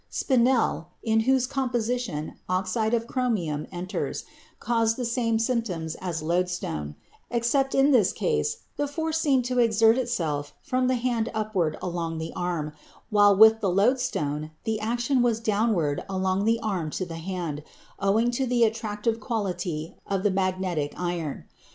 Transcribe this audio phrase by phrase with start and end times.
[0.09, 4.23] Spinel, in whose composition oxide of chromium enters,
[4.59, 6.95] caused the same symptoms as loadstone,
[7.29, 11.77] except that in this case the force seemed to exert itself from the hand upward
[11.83, 12.73] along the arm,
[13.11, 17.61] while with the loadstone the action was downward along the arm to the hand,
[17.99, 21.45] owing to the attractive quality of this magnetic iron.